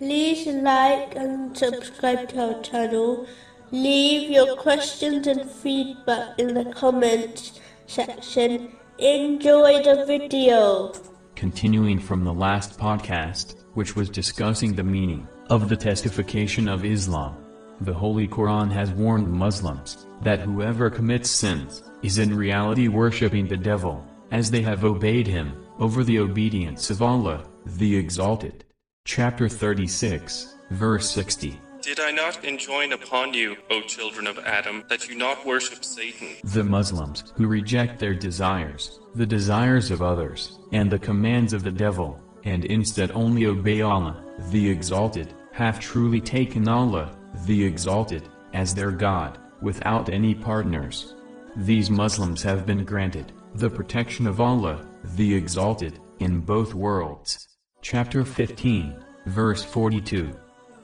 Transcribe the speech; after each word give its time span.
like 0.00 1.14
and 1.14 1.56
subscribe 1.56 2.28
to 2.30 2.54
our 2.54 2.62
channel. 2.62 3.26
Leave 3.70 4.30
your 4.30 4.56
questions 4.56 5.26
and 5.26 5.48
feedback 5.50 6.38
in 6.38 6.54
the 6.54 6.64
comments 6.72 7.60
section. 7.86 8.72
Enjoy 8.98 9.82
the 9.82 10.04
video. 10.06 10.92
Continuing 11.34 11.98
from 11.98 12.24
the 12.24 12.32
last 12.32 12.78
podcast, 12.78 13.56
which 13.74 13.96
was 13.96 14.08
discussing 14.08 14.74
the 14.74 14.82
meaning 14.82 15.26
of 15.50 15.68
the 15.68 15.76
testification 15.76 16.68
of 16.68 16.84
Islam. 16.84 17.36
The 17.80 17.94
Holy 17.94 18.28
Quran 18.28 18.70
has 18.70 18.90
warned 18.92 19.28
Muslims 19.28 20.06
that 20.22 20.40
whoever 20.40 20.90
commits 20.90 21.28
sins 21.28 21.82
is 22.02 22.18
in 22.18 22.36
reality 22.36 22.86
worshipping 22.88 23.48
the 23.48 23.56
devil, 23.56 24.06
as 24.30 24.50
they 24.50 24.62
have 24.62 24.84
obeyed 24.84 25.26
him 25.26 25.66
over 25.80 26.04
the 26.04 26.20
obedience 26.20 26.90
of 26.90 27.02
Allah, 27.02 27.44
the 27.66 27.96
Exalted. 27.96 28.64
Chapter 29.06 29.50
36, 29.50 30.54
verse 30.70 31.10
60. 31.10 31.60
Did 31.82 32.00
I 32.00 32.10
not 32.10 32.42
enjoin 32.42 32.94
upon 32.94 33.34
you, 33.34 33.54
O 33.70 33.82
children 33.82 34.26
of 34.26 34.38
Adam, 34.38 34.82
that 34.88 35.06
you 35.10 35.14
not 35.14 35.44
worship 35.44 35.84
Satan? 35.84 36.28
The 36.42 36.64
Muslims 36.64 37.22
who 37.36 37.46
reject 37.46 37.98
their 37.98 38.14
desires, 38.14 39.00
the 39.14 39.26
desires 39.26 39.90
of 39.90 40.00
others, 40.00 40.58
and 40.72 40.90
the 40.90 40.98
commands 40.98 41.52
of 41.52 41.62
the 41.62 41.70
devil, 41.70 42.18
and 42.44 42.64
instead 42.64 43.10
only 43.10 43.44
obey 43.44 43.82
Allah, 43.82 44.24
the 44.50 44.70
Exalted, 44.70 45.34
have 45.52 45.78
truly 45.78 46.22
taken 46.22 46.66
Allah, 46.66 47.14
the 47.44 47.62
Exalted, 47.62 48.26
as 48.54 48.74
their 48.74 48.90
God, 48.90 49.38
without 49.60 50.08
any 50.08 50.34
partners. 50.34 51.14
These 51.56 51.90
Muslims 51.90 52.42
have 52.42 52.64
been 52.64 52.84
granted 52.84 53.32
the 53.54 53.70
protection 53.70 54.26
of 54.26 54.40
Allah, 54.40 54.82
the 55.14 55.34
Exalted, 55.34 56.00
in 56.20 56.40
both 56.40 56.72
worlds. 56.72 57.43
Chapter 57.84 58.24
15, 58.24 58.96
verse 59.26 59.62
42. 59.62 60.34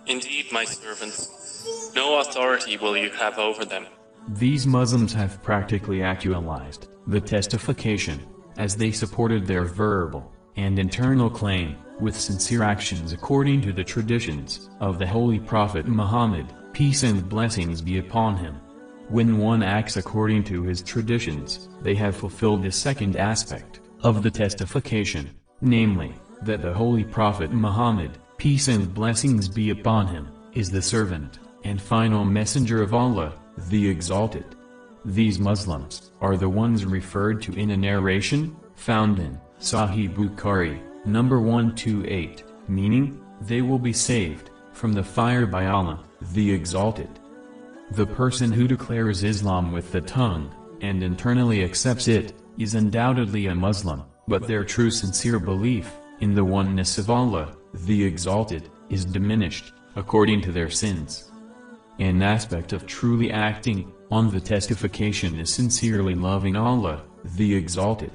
Indeed, 0.07 0.53
my 0.53 0.67
servants, 0.67 1.93
no 1.97 2.21
authority 2.21 2.77
will 2.77 2.95
you 2.95 3.09
have 3.13 3.39
over 3.39 3.65
them. 3.65 3.87
These 4.29 4.67
Muslims 4.67 5.15
have 5.15 5.43
practically 5.43 6.03
actualized 6.03 6.89
the 7.07 7.19
testification, 7.19 8.21
as 8.59 8.77
they 8.77 8.93
supported 8.93 9.47
their 9.47 9.65
verbal 9.65 10.31
and 10.57 10.79
internal 10.79 11.31
claim 11.31 11.75
with 12.01 12.21
sincere 12.21 12.63
actions 12.63 13.15
according 13.15 13.63
to 13.63 13.73
the 13.73 13.83
traditions 13.83 14.69
of 14.81 14.99
the 14.99 15.07
Holy 15.07 15.39
Prophet 15.39 15.87
Muhammad, 15.87 16.49
peace 16.75 17.03
and 17.03 17.27
blessings 17.27 17.81
be 17.81 17.97
upon 17.97 18.37
him. 18.37 18.57
When 19.09 19.39
one 19.39 19.63
acts 19.63 19.97
according 19.97 20.45
to 20.45 20.65
his 20.65 20.83
traditions, 20.83 21.71
they 21.81 21.95
have 21.95 22.15
fulfilled 22.15 22.63
the 22.63 22.71
second 22.71 23.17
aspect 23.17 23.81
of 24.03 24.23
the 24.23 24.31
testification, 24.31 25.31
namely, 25.63 26.13
that 26.43 26.63
the 26.63 26.73
Holy 26.73 27.05
Prophet 27.05 27.53
Muhammad, 27.53 28.19
peace 28.37 28.69
and 28.69 28.93
blessings 28.93 29.49
be 29.49 29.71
upon 29.71 30.07
him, 30.07 30.29
is 30.53 30.71
the 30.71 30.83
servant 30.83 31.39
and 31.65 31.81
final 31.81 32.25
messenger 32.25 32.83
of 32.83 32.95
Allah, 32.95 33.35
the 33.69 33.89
Exalted. 33.89 34.45
These 35.05 35.39
Muslims 35.39 36.13
are 36.21 36.37
the 36.37 36.49
ones 36.49 36.85
referred 36.85 37.43
to 37.43 37.53
in 37.53 37.71
a 37.71 37.77
narration 37.77 38.57
found 38.75 39.19
in 39.19 39.39
Sahih 39.61 40.15
Bukhari, 40.15 40.81
number 41.05 41.41
128, 41.41 42.45
meaning, 42.69 43.23
they 43.43 43.63
will 43.63 43.79
be 43.79 43.93
saved 43.93 44.51
from 44.73 44.93
the 44.93 45.03
fire 45.03 45.47
by 45.47 45.67
Allah, 45.67 46.05
the 46.33 46.51
Exalted. 46.51 47.09
The 47.93 48.07
person 48.07 48.53
who 48.53 48.69
declares 48.69 49.25
Islam 49.25 49.73
with 49.73 49.93
the 49.93 50.01
tongue 50.01 50.55
and 50.81 51.03
internally 51.03 51.65
accepts 51.65 52.09
it 52.09 52.33
is 52.59 52.75
undoubtedly 52.75 53.47
a 53.47 53.55
Muslim, 53.55 54.03
but 54.29 54.47
their 54.47 54.65
true 54.65 54.91
sincere 54.91 55.39
belief 55.39 55.91
in 56.21 56.35
the 56.35 56.45
oneness 56.45 56.99
of 56.99 57.11
Allah, 57.11 57.57
the 57.73 58.05
Exalted, 58.05 58.71
is 58.89 59.05
diminished, 59.05 59.73
according 59.97 60.41
to 60.43 60.53
their 60.53 60.71
sins. 60.71 61.31
An 61.99 62.23
aspect 62.23 62.73
of 62.73 62.87
truly 62.87 63.31
acting 63.31 63.93
on 64.11 64.31
the 64.31 64.41
testification 64.41 65.39
is 65.39 65.53
sincerely 65.53 66.15
loving 66.15 66.57
Allah, 66.57 67.03
the 67.37 67.55
Exalted. 67.55 68.13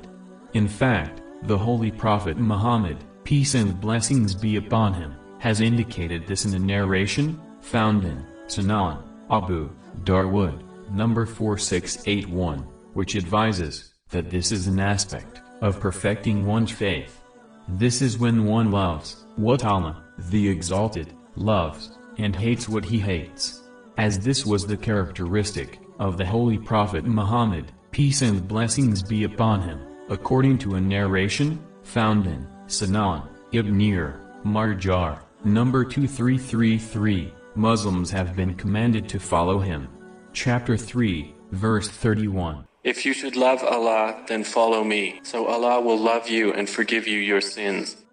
In 0.54 0.68
fact, 0.68 1.22
the 1.44 1.58
Holy 1.58 1.92
Prophet 1.92 2.38
Muhammad, 2.38 2.98
peace 3.24 3.54
and 3.56 3.80
blessings 3.80 4.34
be 4.34 4.56
upon 4.56 4.94
him, 4.94 5.16
has 5.40 5.62
indicated 5.62 6.26
this 6.26 6.46
in 6.46 6.54
a 6.54 6.60
narration, 6.60 7.40
found 7.62 8.04
in 8.04 8.26
Sunan, 8.48 9.04
Abu, 9.30 9.70
Dawud, 10.04 10.64
number 10.92 11.26
4681, 11.26 12.60
which 12.94 13.16
advises 13.16 13.94
that 14.10 14.30
this 14.30 14.52
is 14.52 14.68
an 14.68 14.80
aspect 14.80 15.42
of 15.62 15.80
perfecting 15.80 16.46
one's 16.46 16.72
faith. 16.72 17.22
This 17.68 18.02
is 18.02 18.20
when 18.20 18.46
one 18.46 18.70
loves 18.70 19.26
what 19.38 19.66
Allah, 19.66 20.04
the 20.30 20.48
Exalted, 20.48 21.14
loves, 21.36 21.98
and 22.18 22.36
hates 22.36 22.70
what 22.70 22.86
he 22.86 23.00
hates. 23.00 23.64
As 23.98 24.20
this 24.20 24.46
was 24.46 24.68
the 24.68 24.78
characteristic 24.78 25.80
of 26.00 26.18
the 26.18 26.26
Holy 26.26 26.60
Prophet 26.60 27.06
Muhammad, 27.06 27.72
peace 27.92 28.22
and 28.22 28.48
blessings 28.48 29.02
be 29.02 29.24
upon 29.24 29.62
him, 29.62 29.80
according 30.10 30.60
to 30.60 30.76
a 30.76 30.82
narration 30.82 31.60
found 31.82 32.28
in 32.28 32.48
Sunan, 32.68 33.28
Ibn 33.52 34.14
Majah, 34.44 35.20
number 35.44 35.84
2333, 35.84 37.34
Muslims 37.56 38.12
have 38.12 38.36
been 38.36 38.54
commanded 38.54 39.10
to 39.10 39.20
follow 39.20 39.60
him. 39.60 39.88
Chapter 40.34 40.78
3, 40.78 41.34
verse 41.52 41.88
31. 41.88 42.68
If 42.86 43.04
you 43.04 43.14
should 43.14 43.36
love 43.36 43.64
Allah, 43.64 44.16
then 44.28 44.44
follow 44.44 44.84
me, 44.84 45.20
so 45.24 45.48
Allah 45.48 45.82
will 45.82 45.98
love 45.98 46.30
you 46.30 46.54
and 46.54 46.70
forgive 46.70 47.08
you 47.08 47.18
your 47.18 47.42
sins. 47.42 48.05